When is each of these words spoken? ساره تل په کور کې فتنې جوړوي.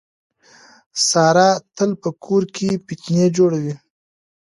ساره 1.07 1.49
تل 1.75 1.91
په 2.01 2.09
کور 2.23 2.43
کې 2.55 2.69
فتنې 2.85 3.25
جوړوي. 3.37 3.75